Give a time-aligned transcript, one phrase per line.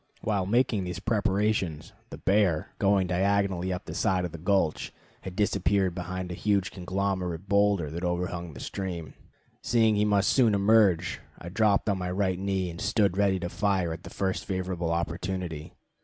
[0.21, 5.35] While making these preparations, the bear, going diagonally up the side of the gulch, had
[5.35, 9.13] disappeared behind a huge conglomerate boulder that overhung the stream.
[9.61, 13.49] Seeing he must soon emerge, I dropped on my right knee and stood ready to
[13.49, 15.75] fire at the first favorable opportunity.